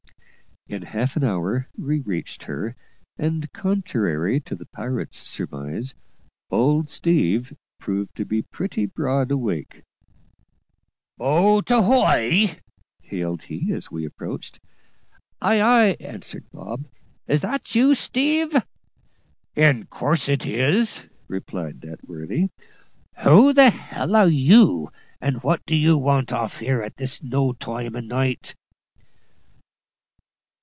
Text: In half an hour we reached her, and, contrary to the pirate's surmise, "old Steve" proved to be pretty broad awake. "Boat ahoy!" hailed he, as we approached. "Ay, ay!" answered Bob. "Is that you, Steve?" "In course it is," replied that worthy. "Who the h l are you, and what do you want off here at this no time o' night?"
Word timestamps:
In 0.67 0.83
half 0.83 1.17
an 1.17 1.23
hour 1.25 1.67
we 1.75 1.99
reached 1.99 2.43
her, 2.43 2.77
and, 3.17 3.51
contrary 3.51 4.39
to 4.41 4.55
the 4.55 4.67
pirate's 4.67 5.17
surmise, 5.17 5.95
"old 6.49 6.87
Steve" 6.89 7.57
proved 7.77 8.15
to 8.15 8.25
be 8.25 8.43
pretty 8.43 8.85
broad 8.85 9.31
awake. 9.31 9.83
"Boat 11.17 11.69
ahoy!" 11.71 12.59
hailed 13.01 13.41
he, 13.43 13.73
as 13.73 13.91
we 13.91 14.05
approached. 14.05 14.61
"Ay, 15.41 15.59
ay!" 15.61 15.97
answered 15.99 16.49
Bob. 16.51 16.85
"Is 17.27 17.41
that 17.41 17.75
you, 17.75 17.93
Steve?" 17.93 18.55
"In 19.57 19.87
course 19.87 20.29
it 20.29 20.45
is," 20.45 21.09
replied 21.27 21.81
that 21.81 22.07
worthy. 22.07 22.49
"Who 23.23 23.51
the 23.51 23.65
h 23.73 23.97
l 23.97 24.15
are 24.15 24.29
you, 24.29 24.89
and 25.19 25.43
what 25.43 25.65
do 25.65 25.75
you 25.75 25.97
want 25.97 26.31
off 26.31 26.59
here 26.59 26.81
at 26.81 26.95
this 26.95 27.21
no 27.21 27.51
time 27.51 27.93
o' 27.93 27.99
night?" 27.99 28.55